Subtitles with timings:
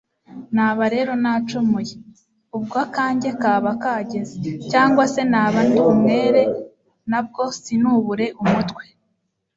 [0.55, 1.93] naba rero nacumuye,
[2.55, 4.35] ubwo akanjye kakaba kageze!
[4.71, 6.41] cyangwa se naba ndi umwere,
[7.11, 8.83] na bwo sinubure umutwe